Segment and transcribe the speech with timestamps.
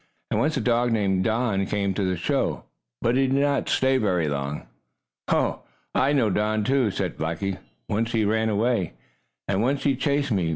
[0.31, 2.63] And once a dog named Don came to the show,
[3.03, 4.65] but he did not stay very long."
[5.27, 5.59] "Oh,
[5.93, 7.59] I know Don, too," said Blackie.
[7.87, 8.93] "Once he ran away,
[9.47, 10.49] and once he chased me.